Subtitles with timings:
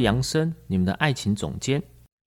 [0.00, 1.82] 是杨生，你们的爱情总监。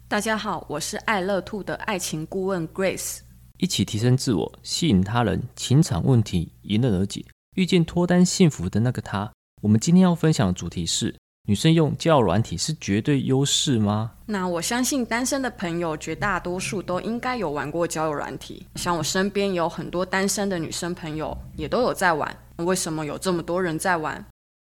[0.08, 3.22] 大家好，我是爱乐 Two 的爱情顾问 Grace。
[3.58, 9.32] 一起提升自我，吸引他人，情场问题迎刃而解，遇见脱单幸福的那个他。
[9.64, 11.16] 我们今天要分享的主题是：
[11.48, 14.12] 女生用交友软体是绝对优势吗？
[14.28, 22.38] 那我相信单身的朋友绝大多数都应该有玩过交友软体，像我身边有很多单身的女生朋友也都有在玩。
[22.58, 24.24] 为什么有这么多人在玩？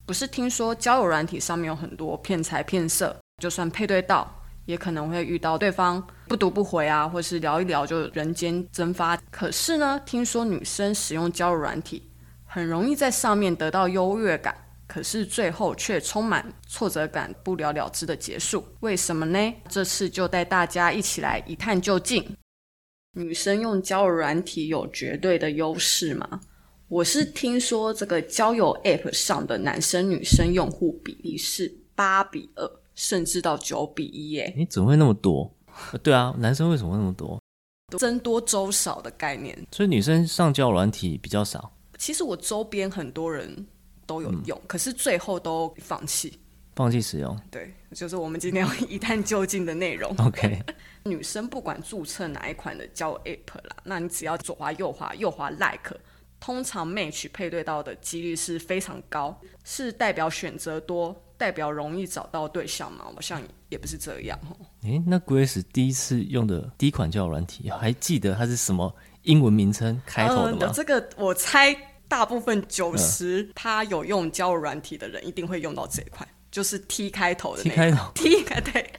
[0.07, 9.17] 不是听说交友软体上面有很多骗财骗色，就算配对到，也可能会遇到对方不读不回啊，或是聊一聊就人间蒸发。
[9.29, 12.09] 可是呢，听说女生使用交友软体，
[12.45, 14.55] 很容易在上面得到优越感，
[14.87, 18.65] 可是最后却充满挫折感，不了了之的结束。
[18.79, 19.53] 为什么呢？
[19.67, 22.25] 这次就带大家一起来一探究竟。
[23.11, 26.39] 女生用交友软体有绝对的优势吗？
[26.89, 34.53] 我是听说这个交友 App 上的男生女生用户比例是八比二，甚至到九比一耶。
[34.55, 35.53] 你怎么会那么多？
[36.01, 37.41] 对啊，男生为什么会那么多？
[37.97, 39.57] 僧多粥少的概念。
[39.73, 41.73] 所以女生上交友软体比较少。
[41.97, 43.67] 其实我周边很多人
[44.05, 46.39] 都有用，嗯、可是最后都放弃，
[46.73, 47.37] 放弃使用。
[47.51, 50.15] 对，就是我们今天要一探究竟的内容。
[50.19, 50.63] OK，
[51.03, 55.99] 女生不管注册哪一款的交友 App 啦，那你只要左滑右滑右滑 Like。
[56.39, 63.05] 通常 match 配对到的几率是非常高，是代表选择多，代表容易找到对象吗？
[63.13, 64.55] 好像也不是这样哦。
[64.83, 70.59] 诶，那 Grace 第一次用的第一款交友软体，还记得它是什么英文名称开头的吗？
[70.61, 71.75] 呃、这个我猜
[72.07, 77.63] 大部分九十，他有用交友软体的人一定会用到这一款，就是 T 开头的。
[77.63, 78.89] T 开头， T 开对。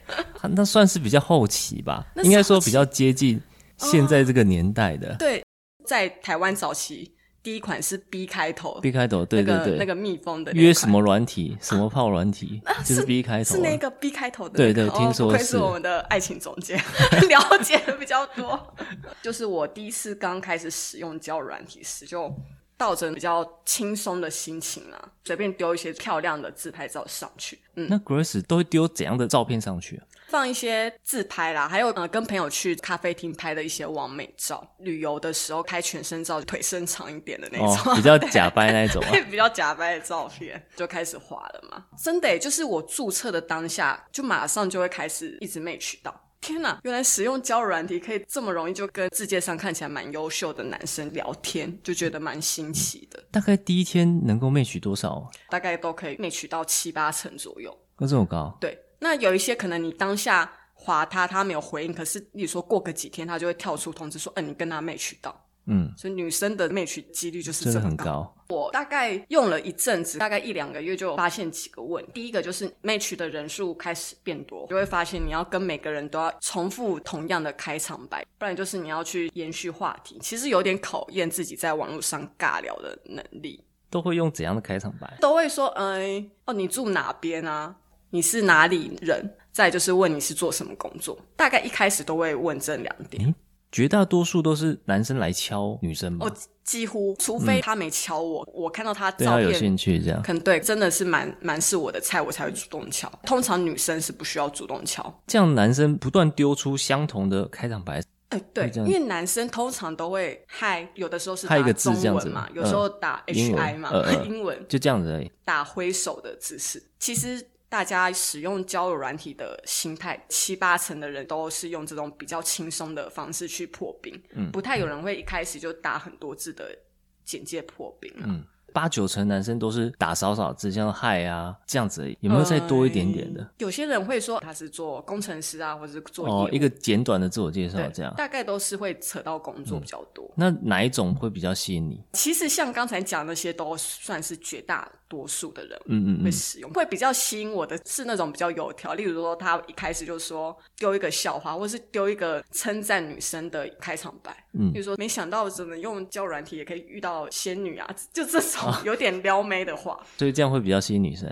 [0.51, 3.41] 那算是比较后期吧，应该说比较接近
[3.77, 5.09] 现在这个年代的。
[5.09, 5.43] 呃、对，
[5.85, 7.15] 在台湾早期。
[7.41, 15.45] 第一款是 B 开头，B 开头，对对对，那个蜜蜂的约什么软体，什么泡软体，就是 B 开头，是那个 B 开头的，对对，听说是。
[15.45, 16.77] 是我们的爱情总监，
[17.29, 18.75] 了解的比较多。
[19.21, 22.33] 就是我第一次刚开始使用交友软体时，就
[22.77, 27.59] 抱着比较轻松的心情啊，随便丢一些漂亮的自拍照上去。
[27.75, 30.03] 嗯，那 Grace 都会丢怎样的照片上去啊？
[30.29, 41.83] 放一些自拍啦，还有呃跟朋友去咖啡厅拍的一些完美照，旅游的时候拍全身照，腿伸长一点的那种，哦、比较 假掰那种、啊，对， 比较假掰的照片就开始滑了嘛。
[42.01, 46.13] 真的，就是我注册的当下，就马上就会开始一直 match 到。
[46.41, 53.21] 天哪，原来使用交友软体可以这么容易就跟世界上看起来蛮优秀的男生聊天，就觉得蛮新奇的。
[53.29, 55.29] 大概第一天能够 match 多少？
[55.49, 57.77] 大概都可以 match 到七八成左右。
[57.97, 58.57] 那这么高？
[58.61, 58.77] 对。
[58.99, 67.81] 那有一些可能你当下划他，他没有回应，可是你说过个几天，他就会跳出通知说，嗯、呃，你跟他 match 到，嗯，所以女生的 match 几率就是真的。
[67.81, 68.35] 很高。
[68.49, 72.11] 我大概用了一阵子，大概一两个月，就发现几个问题。
[72.13, 83.63] 第一个就是 match 的人数开始变多，就会发现你要跟每个人都要重复同样的开场白，不然就是你要去延续话题，其实有点考验自己在网络上尬聊的能力。
[83.91, 85.17] 都会用怎样的开场白？
[85.19, 87.75] 都会说，嗯、呃，哦，你住哪边啊？
[88.09, 89.35] 你是哪里人？
[89.51, 93.27] 再就是问你是做什么工作，大概一开始都会问这两点。
[93.27, 93.35] 嗯，
[93.71, 96.25] 绝大多数都是男生来敲女生吗？
[96.25, 96.33] 哦，
[96.63, 103.11] 几乎，除非他没敲我，嗯、我看到他照片，有兴趣这样，可能对，真的是蛮蛮是我的菜，我才会主动敲。
[103.25, 105.21] 通常女生是不需要主动敲。
[105.27, 107.99] 这样男生不断丢出相同的开场白，
[108.29, 117.45] 哎、欸，对，因为男生通常都会嗨，有的时候是打中文嘛，有时候打 H I 嘛， 英文，呃、英文就这样子而已，打挥手的姿势，其实。
[117.69, 126.75] 大家使用交友软体的心态，七八成的人都是用这种比较轻松的方式去破冰，嗯，不太有人会一开始就打很多字的
[127.23, 128.25] 简介破冰啊。
[128.25, 133.41] 嗯八九成男生都是打少少字，像嗨啊这样子有没有再多一点点的？
[133.41, 140.23] 嗯、有些人会说他是做工程师啊，或者是做哦一个简短的自我介绍这样，大概都是会扯到工作比较多。
[140.25, 141.99] 嗯、那哪一种会比较吸引你？
[142.13, 158.69] 其实像刚才讲那些都算是绝大多数的人，嗯嗯会使用，会比较吸引我的是那种比较有条，例如说他一开始就说丢一个笑话，或是丢一个称赞女生的开场白，嗯，比如说没想到怎么用交友软体也可以遇到仙女啊，就这种。
[158.85, 161.27] 有点撩妹的话，所以这样会比较吸引女生。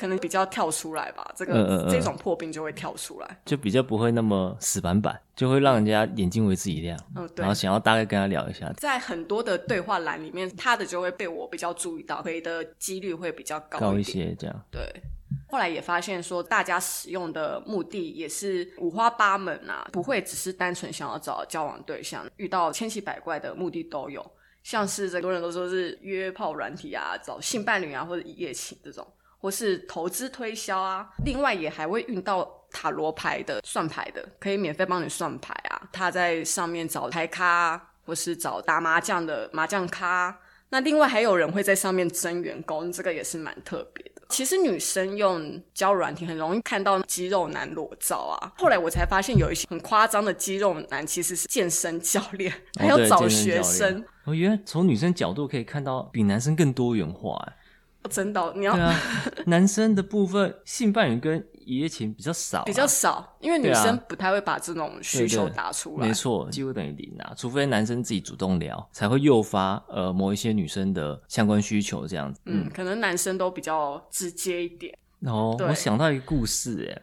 [0.00, 1.30] 可能比较跳出来吧。
[1.36, 6.98] 这个嗯嗯嗯这种破冰就会跳出来，就比较不会那么死板板，就会让人家眼睛为之一亮。
[7.14, 7.42] 嗯，对。
[7.42, 14.64] 然后想要大概跟他聊一下，在很多的对话栏里面，他的就会被我比较注意到，回的几率会比较高一，高一些，这样。
[14.70, 14.80] 对。
[15.48, 24.24] 后来也发现说，大家使用的目的也是五花八门啊，不会只是单纯想要找交往对象，遇到千奇百怪的目的都有。
[24.62, 29.06] 像是很多人都说是约炮软体啊，找性伴侣啊，或者一夜情这种，
[29.40, 31.08] 或是投资推销啊。
[31.24, 35.88] 另外也还会运到塔罗牌的算牌的，可以免费帮你算牌啊。
[35.92, 40.38] 他在上面找台咖，或是找打麻将的麻将咖。
[40.72, 44.22] 那另外还有人会在上面征员工，这个也是蛮特别的。
[44.28, 48.52] 其实女生用交友软体很容易看到肌肉男裸照啊。
[48.56, 54.04] 后来我才发现，有一些很夸张的肌肉男其实是健身教练，还要找学生。
[54.26, 57.56] 哦，原来从女生角度可以看到比男生更多元化哎。
[58.02, 58.94] 哦，真的，你要啊，
[59.46, 72.40] 男生的部分性伴侣跟一夜情比较少，啊，比较少，因为女生不太会把这种需求打出来，没错，几乎等于零啊，除非男生自己主动聊，才会诱发呃某一些女生的相关需求这样子。
[72.46, 72.70] 嗯，嗯。
[72.74, 74.96] 可能男生都比较直接一点。
[75.26, 77.02] 哦，我想到一个故事，哎，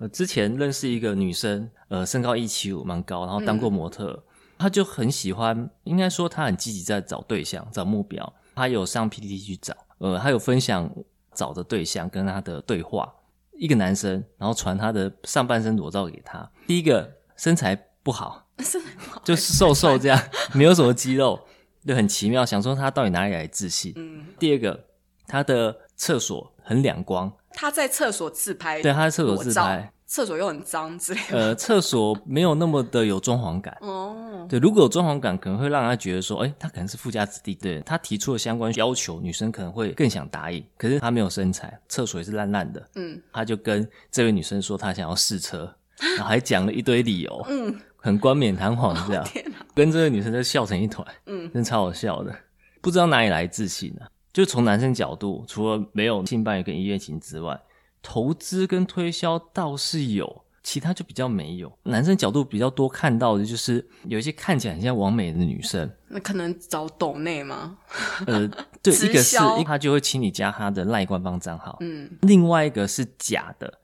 [0.00, 4.22] 呃，之前认识一个女生，呃，身高一七五，蛮高，然后当过模特，嗯，
[4.58, 9.74] 她就很喜欢，应该说她很积极在找对象、找目标，她有上 PPT 去找。
[9.98, 10.90] 呃，他有分享
[11.32, 13.12] 找的对象跟他的对话，
[13.52, 16.50] 一个男生，然后传他的上半身裸照给他。
[16.66, 18.46] 第一个 身材不好，
[19.24, 20.20] 就是瘦瘦这样，
[20.52, 21.40] 没有什么肌肉，
[21.86, 22.44] 就很奇妙。
[22.44, 23.92] 想说他到底哪里来自信？
[23.96, 24.26] 嗯。
[24.38, 24.84] 第二个，
[25.26, 29.92] 他的厕所很两光，他在厕所自拍，对，他在厕所自拍。
[30.14, 31.36] 厕所又很脏之类的。
[31.36, 33.76] 呃，厕所没有那么的有装潢感。
[33.80, 34.46] 哦。
[34.48, 37.52] 对，如果有装潢感，可能会让他觉得说，哎，他可能是富家子弟。
[37.52, 40.64] 对，他提出了相关要求，女生可能会更想答应。
[40.76, 42.88] 可是他没有身材，厕所也是烂烂的。
[42.94, 43.20] 嗯。
[43.32, 45.68] 他就跟这位女生说，他想要试车，
[46.16, 47.46] 然后还讲了一堆理由。
[47.48, 47.74] 嗯。
[47.96, 49.26] 很冠冕堂皇这样。
[49.74, 51.04] 跟这位女生就笑成一团。
[51.26, 51.50] 嗯。
[51.52, 52.32] 真超好笑的，
[52.80, 54.02] 不知道哪里来自信呢？
[54.04, 54.08] 啊？
[54.32, 57.60] 就从男生角度，除了没有性伴侣跟一夜情之外。
[58.04, 61.72] 投资跟推销倒是有，其他就比较没有。
[61.84, 67.78] 男生角度比较多看到的就是有一些看起来很像网美的女生，那可能找抖内吗？
[68.26, 68.46] 呃，
[68.82, 73.80] 对， 一个是他就会请你加他的赖官方账号，嗯，另外一个是假的，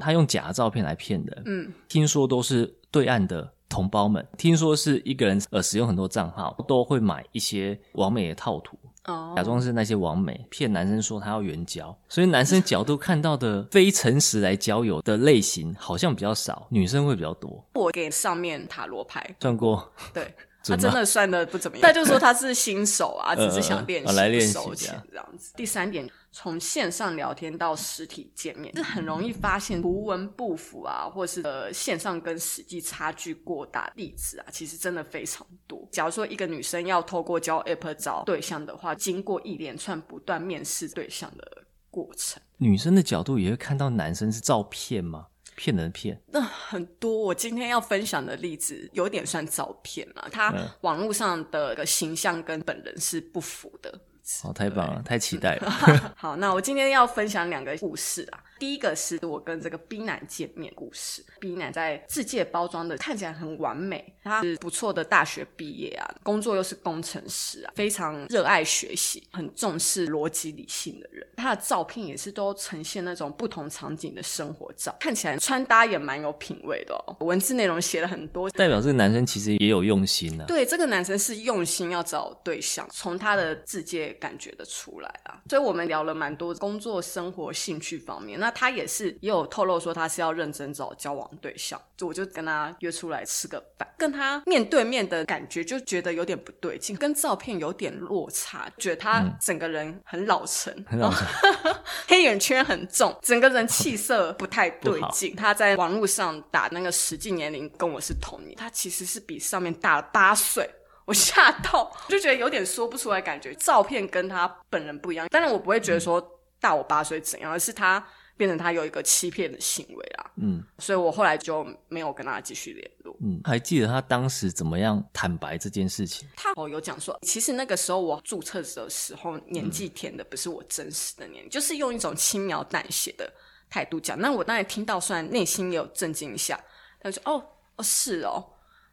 [0.00, 8.76] 他用假的照片来骗人，嗯，听说都是对岸的同胞们，听说是一个人呃使用很多账号，都会买一些网美的套图。
[9.04, 17.64] 哦，假装是那些网美骗男生说他要援交，所以男生角度看到的非诚实来交友的类型好像比较少，女生会比较多。
[17.74, 19.34] 我给上面塔罗牌。
[19.40, 20.34] 算过，对。
[20.62, 25.54] 他真的算的不怎么样，但就是说他是新手啊，只是想练习、来练习这样子。
[25.56, 35.88] 第三点，从线上聊天到实体见面，是很容易发现图文不符啊，或是呃线上跟实际差距过大的例子啊，其实真的非常多。
[35.90, 45.26] 假如说一个女生要透过交 App 找对象的话，经过一连串不断面试对象的过程，女生的角度也会看到男生是照片吗？
[45.56, 47.14] 骗人骗，那很多。
[47.14, 54.00] 我今天要分享的例子有点算照片啊，他网络上的个形象跟本人是不符的。
[54.44, 55.70] 哦，太棒了，太期待了。
[56.16, 58.40] 好，那我今天要分享两个故事啊。
[58.60, 61.24] 第一个是我跟这个 B 男见面故事。
[61.40, 71.26] B 男在自介包装的看起来很完美，他是不错的大学毕业啊，工作又是工程师啊，非常热爱学习，很重视逻辑理性的人。
[71.38, 77.16] 他的照片也是都呈现那种不同场景的生活照，看起来穿搭也蛮有品味的哦。
[77.20, 80.44] 文字内容写了很多，代表这个男生其实也有用心啊。
[80.46, 85.40] 对，这个男生是用心要找对象，从他的自介感觉得出来啊。
[85.48, 88.38] 所以我们聊了蛮多工作、生活、兴趣方面。
[88.50, 101.24] 那他也是也有透露说他是要认真找交往对象，就我就跟他约出来吃个饭，跟他面对面的感觉就觉得有点不对劲，跟照片有点落差，觉得他整个人很老成，嗯、很老成，
[102.08, 105.36] 黑眼圈很重，整个人气色不太对劲。
[105.36, 110.68] 他在网络上打那个实际年龄跟我是同年，他其实是比上面大了八岁，
[111.04, 115.28] 我吓到，就觉得有点说不出来，感觉照片跟他本人不一样。
[115.28, 118.04] 当然我不会觉得说大我八岁怎样，而是他。
[118.40, 123.14] 变成他有一个欺骗的行为啦，嗯，所以我后来就没有跟他继续联络。
[123.20, 126.26] 嗯，还记得他当时怎么样坦白这件事情？
[126.34, 133.30] 他哦有讲说，其实那个时候我注册的时候年纪填的不是我真实的年龄，嗯，就是用一种轻描淡写的
[133.68, 134.18] 态度讲。
[134.18, 136.58] 那我当然听到，虽然内心也有震惊一下，
[136.98, 137.44] 他就说哦
[137.76, 138.42] 哦是哦，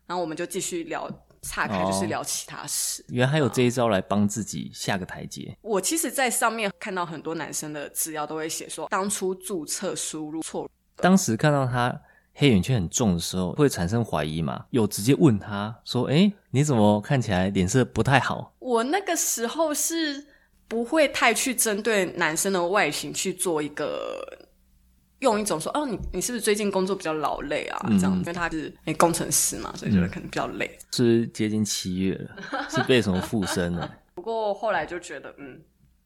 [0.06, 1.10] 然后我们就继续聊
[1.41, 3.03] 岔开就是聊其他事。
[3.10, 5.58] 原来还有这一招来帮自己下个台阶。
[5.62, 10.70] 我其实，在上面看到很多男生的资料都会写说，当初注册输入错。
[10.98, 12.01] 当时看到他
[12.34, 14.65] 黑眼圈很重的时候，会产生怀疑嘛？
[14.72, 20.25] 有直接问他说：“哎，你怎么看起来脸色不太好？”我那个时候是
[20.67, 24.47] 不会太去针对男生的外形去做一个。
[25.19, 27.79] 用一种说哦，你你是不是最近工作比较劳累啊？
[27.89, 30.77] 嗯、这样，因为他是诶工程师嘛，所以觉得可能比较累。
[30.91, 32.36] 是，是接近七月了，
[32.69, 33.91] 是被什么附身了？
[34.13, 35.62] 不过后来就觉得，嗯，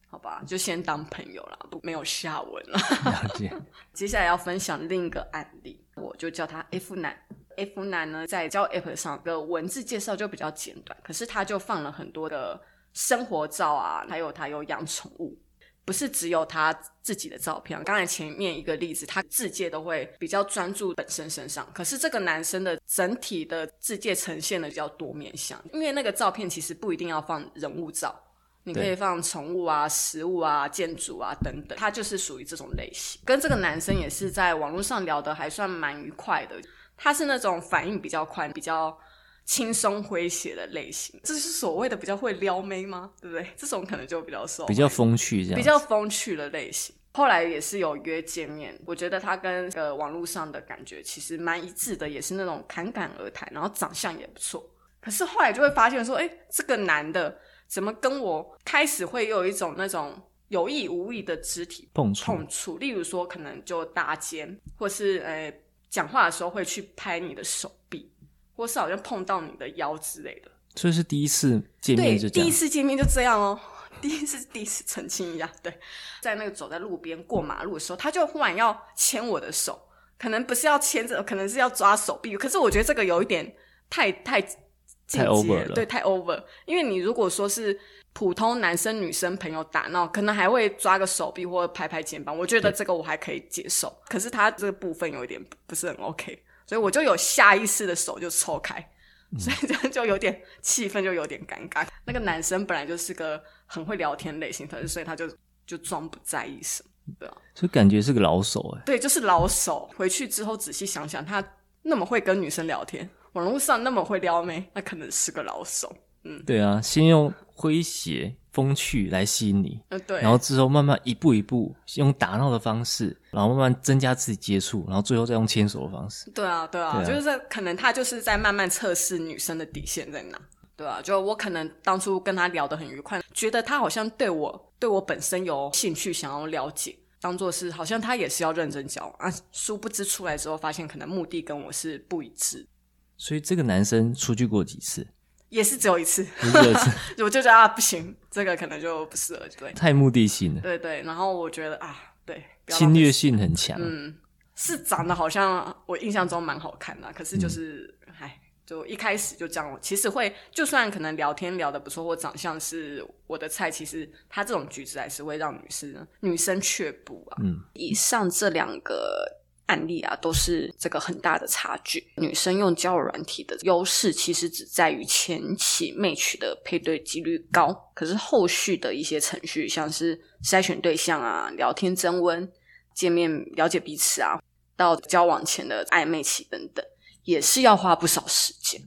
[0.08, 2.78] 好吧，就先当朋友啦，不没有下文了。
[2.78, 3.52] 了解。
[3.92, 7.16] 接下来要分享另一个案例，我就叫他 F 男。
[7.56, 12.58] F 男呢，在交友 App 上的文字介绍就比较简短，可是他就放了很多的
[12.94, 15.38] 生活照啊，还有他有养宠物。
[15.84, 16.72] 不是只有他
[17.02, 21.68] 自己的照片，刚才前面一个例子，他自介都会比较专注本身身上。
[21.74, 28.14] 可是这个男生的整体的自介呈现的比较多面相，因为那个照片其实不一定要放人物照，
[28.62, 33.20] 你可以放宠物啊、食物啊、建筑啊等等，他就是属于这种类型。
[33.24, 36.56] 跟这个男生也是在网络上聊得还算蛮愉快的，
[36.96, 38.96] 他是那种反应比较快、比较。
[39.44, 43.10] 轻松诙谐的类型，这是所谓的比较会撩妹吗？
[43.20, 43.46] 对不对？
[43.56, 46.94] 这种可能就比较受，比较风趣这样，比较风趣的类型。
[47.14, 54.66] 后来也是有约见面，我觉得他跟呃网络上的感觉其实蛮一致的，也是那种侃侃而谈，然后长相也不错。
[55.00, 60.18] 可是后来就会发现说，哎，这个男的怎么跟我开始会有一种那种
[60.48, 65.52] 有意无意的肢体碰触，碰触，例如说可能就搭肩，或是呃
[65.90, 68.10] 讲话的时候会去拍你的手臂。
[68.54, 72.44] 或是好像碰到你的腰之类的，所以是第一次见面就这样。
[72.44, 73.58] 第一次见面就这样哦。
[74.00, 75.72] 第一次第一次澄清一下，对，
[76.20, 79.80] 在那个走在路边过马路的时候，他就忽然要牵我的手，
[80.18, 82.36] 可能不是要牵着，可能是要抓手臂。
[82.36, 83.54] 可是我觉得这个有一点
[83.88, 86.42] 太太太 over 了，对，太 over。
[86.66, 87.78] 因为你如果说是
[88.12, 93.96] 普通男生女生朋友打闹，可能还会抓个手臂或者拍拍肩膀，我觉得这个我还可以接受。
[94.08, 96.42] 可是他这个部分有一点不是很 OK。
[96.66, 98.90] 所以我就有下意识的手就抽开，
[99.38, 101.86] 所以这样就有点气氛，就有点尴尬。
[102.04, 105.30] 那个男生本来就是个很会聊天类型，可是所以他就
[105.66, 107.36] 就装不在意什么，对啊。
[107.54, 108.82] 所以感觉是个老手哎。
[108.86, 109.90] 对，就是老手。
[109.96, 111.42] 回去之后仔细想想，他
[111.82, 115.94] 那么会跟女生聊天，网络上那么会撩妹，那可能是个老手。
[116.24, 118.36] 嗯，对啊，先用诙谐。
[118.52, 126.30] 风趣来吸引你，嗯，对，然后之后慢慢一步一步用打闹的方式，然后慢慢增加自己接触，然后最后再用牵手的方式。
[126.32, 130.38] 对啊，对啊，对啊，就是可能他就是在慢慢测试女生的底线在哪，
[130.76, 142.68] 对啊，就我可能当初跟他聊得很愉快，觉得他好像对我对我本身有兴趣，想要了解，当做是好像他也是要认真交往啊，殊不知出来之后发现可能目的跟我是不一致。
[143.16, 145.06] 所以这个男生出去过几次？
[145.52, 146.26] 也是只有一次，
[147.22, 151.02] 我就觉得啊，不行，这个可能就不适合，对，太目的性了，对对。
[151.02, 151.94] 然后我觉得啊，
[152.24, 154.16] 对，侵略性很强，嗯，
[154.56, 159.78] 是长得好像我印象中蛮好看的，可是就是，哎、嗯，就一开始就这样。
[159.82, 167.36] 其实会，就算可能聊天聊得不错，或长相是我的菜，其实他这种举止还是会让女生女生却步啊。
[167.42, 169.40] 嗯，以上这两个。
[169.72, 172.06] 案例啊，都是这个很大的差距。
[172.18, 182.46] 女生用交友软体的优势，其实只在于前期 match 的配对几率高，可是后续的一些程序，像是筛选对象啊、聊天增温、
[182.94, 184.38] 见面了解彼此啊，
[184.76, 186.84] 到交往前的暧昧期等等，
[187.24, 188.78] 也是要花不少时间。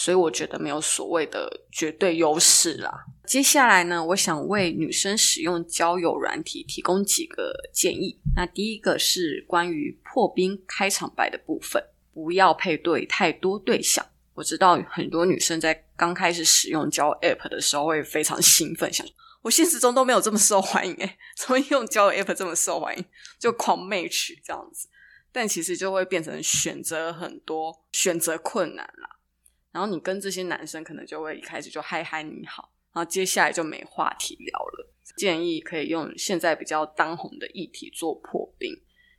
[0.00, 3.04] 所以我觉得没有所谓的绝对优势啦。
[3.26, 8.16] 接下来呢，我想为女生使用交友软体提供几个建议。
[8.36, 11.82] 那第一个是关于破冰开场白的部分，
[12.14, 14.06] 不要配对太多对象。
[14.34, 19.04] 我知道很多女生在刚开始使用交友 App 的时候会非常兴奋，想
[19.42, 23.04] 我现实中都没有这么受欢迎诶， 怎么用交友 App 这么受欢迎？
[23.36, 24.86] 就狂 match 这样子，
[25.32, 29.17] 但其实就会变成选择很多，选择困难啦。
[29.70, 34.94] 然后你跟这些男生可能就会一开始就嗨嗨你好，然后接下来就没话题聊了。
[35.16, 38.72] 建议可以用现在比较当红的议题做破冰，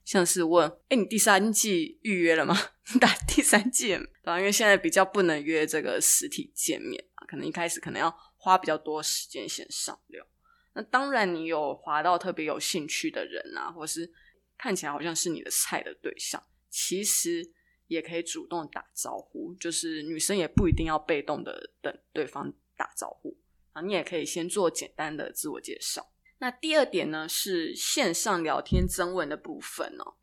[0.03, 2.56] 像是问：哎，你第三季预约了吗？
[3.00, 10.25] 打第三季，因为现在比较不能约这个实体见面啊，可能一开始可能要花比较多时间先上聊。
[10.74, 14.12] 那当然，你有滑到特别有兴趣的人啊，或是
[14.58, 17.53] 看起来好像是你的菜的对象，其实。
[17.89, 23.36] 也可以主动打招呼，就是女生也不一定要被动的等对方打招呼
[23.74, 26.12] 啊，你也可以先做简单的自我介绍。
[26.38, 30.13] 那第二点呢，是线上聊天增温的部分哦。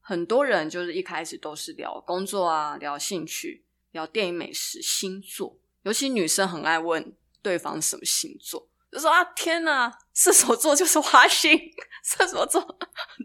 [0.00, 11.58] 很多人就是一开始都是聊工作啊，聊兴趣，聊电影、美食、星座，尤其女生很爱问对方什么星座，就说啊天哪，射手座就是花心，
[12.04, 12.64] 射手座。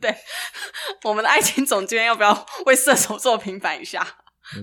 [0.01, 0.13] 对，
[1.03, 4.05] 我们的爱情总监要不要为射手座平反一下？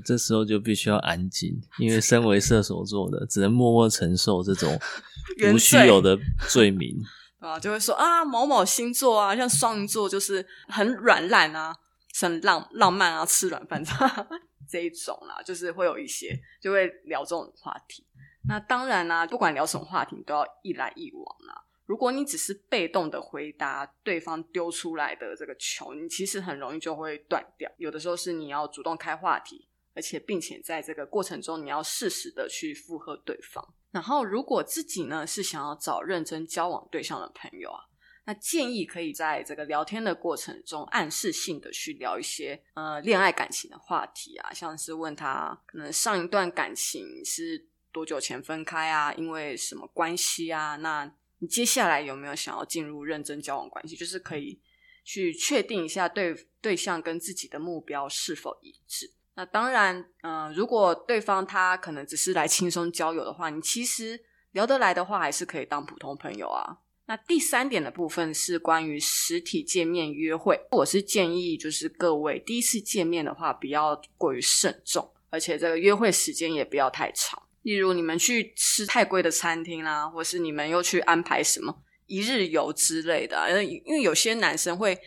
[0.04, 4.76] 这时候就必须要安静，因为身为射手座的，只能默默承受这种
[5.52, 6.92] 无须有的罪名
[7.38, 11.72] 啊，就会说啊，某某星座啊，像双鱼座就是很软烂啊，
[12.20, 13.80] 很浪浪漫啊，吃软饭
[14.68, 18.04] 这一种啦，就是会有一些就会聊这种话题。
[18.48, 21.64] 那当然啦、不管聊什么话题，都要一来一往啦。
[21.84, 27.70] 如果你只是被动的回答对方丢出来的这个球，你其实很容易就会断掉。
[27.78, 29.68] 有的时候是你要主动开话题。
[29.94, 33.66] 而且，并且在这个过程中，你要适时的去附和对方。
[33.90, 37.80] 然后，如果自己呢是想要找认真交往对象的朋友啊，
[38.26, 50.76] 那建议可以在这个聊天的过程中，暗示性的去聊一些呃恋爱感情的话题啊，像是问他可能上一段感情是多久前分开啊，因为什么关系啊？
[50.76, 53.96] 那你接下来有没有想要进入认真交往关系？
[53.96, 54.60] 就是可以
[55.02, 59.10] 去确定一下对对象跟自己的目标是否一致。
[59.34, 66.76] 那当然，嗯、如果对方他可能只是来轻松交友的话，你其实聊得来的话，还是可以当普通朋友啊。
[67.06, 77.42] 那第三点的部分是关于实体见面约会，我是建议就是各位第一次见面的话，不要过于慎重，而且这个约会时间也不要太长。
[77.66, 84.98] 例如你们去吃太贵的餐厅啦，或是你们又去安排什么一日游之类的，因为有些男生会。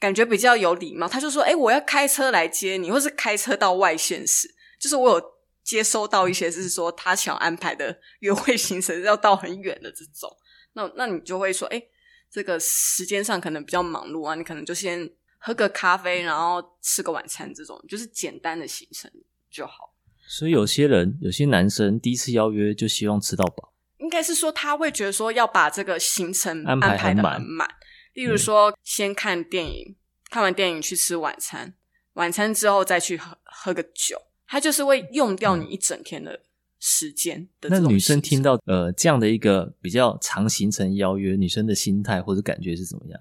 [0.00, 4.48] 感觉比较有礼貌，他就说：“哎，我要开车来接你，或是开车到外县市。”
[4.80, 5.22] 就是我有
[5.62, 10.34] 接收到一些，是说他想安排的约会行程要到很远的这种。
[10.72, 11.82] 那那你就会说：“哎，
[12.32, 19.12] 这个时间上可能比较忙碌啊，你可能就先喝个咖啡，然后吃个晚餐，这种就是简单的行程
[19.50, 19.94] 就好。”
[20.32, 27.68] 所以有些人，有些男生第一次邀约就希望吃到饱，应该是说他会觉得说要把这个行程安排的很满。
[28.12, 29.96] 例如说，先看电影，
[30.30, 31.74] 看完电影去吃晚餐，
[32.12, 36.40] 晚餐之后再去喝喝个酒，他就是会用掉你一整天的
[36.78, 37.68] 时间的。
[37.68, 43.20] 那女生听到呃这样的一个比较长行程邀约，女生的心态或者感觉是怎么样？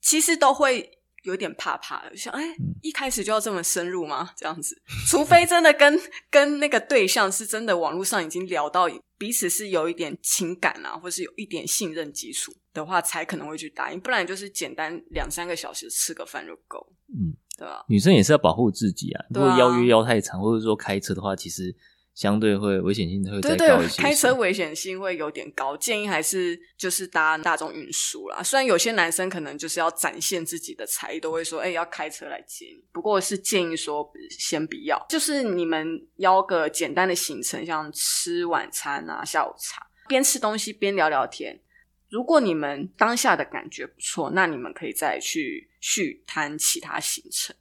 [0.00, 0.97] 其实都会。
[1.24, 2.42] 有点怕怕的，想哎，
[2.82, 4.30] 一开始就要这么深入吗？
[4.36, 5.98] 这样子，除非真的跟
[6.30, 14.00] 跟那个对象是真的网络上已经聊到彼此是有一点情感啊，或是有一点信任基础的话，才可能会去答应。
[14.00, 16.92] 不然就是简单两三个小时吃个饭就够。
[17.08, 17.84] 嗯，对吧？
[17.88, 19.24] 女生也是要保护自己啊。
[19.30, 21.74] 如果邀约邀太长，或者说开车的话，其实。
[22.18, 28.42] 相对会危险性会再高一些，开车危险性会有点高，建议还是就是搭大众运输啦。
[28.42, 32.82] 虽然有些男生可能就是要展现自己的才艺，都会说，哎、欸，要开车来接你。
[32.90, 34.04] 不过是建议说
[34.36, 41.60] 先不要，就是你们邀个简单的行程，像吃晚餐啊、下午茶，边吃东西边聊聊天。
[42.08, 47.54] 如果你们当下的感觉不错，那你们可以再去续摊其他行程。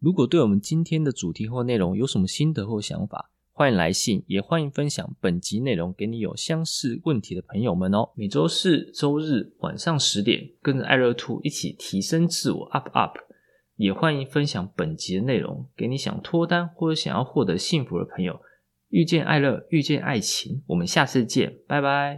[0.00, 8.10] 如果对我们今天的主题或内容有什么心得或想法，欢迎来信，也欢迎分享本集内容给你有相似问题的朋友们哦。
[8.16, 13.16] 每周四、周日晚上十点，跟着爱乐兔一起提升自我，up up。
[13.76, 18.40] 也欢迎分享本集的内容给你想脱单或者想要获得幸福的朋友。
[18.88, 22.12] 遇见爱乐，遇见爱情，我们下次见，拜拜。